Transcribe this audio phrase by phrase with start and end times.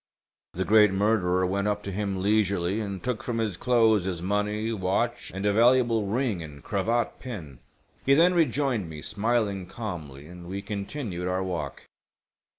[0.53, 4.73] The great murderer went up to him leisurely and took from his clothes his money,
[4.73, 7.59] watch, and a valuable ring and cravat pin.
[8.03, 11.83] He then rejoined me smiling calmly, and we continued our walk.